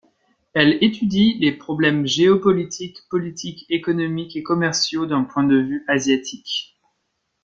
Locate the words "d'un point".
5.05-5.43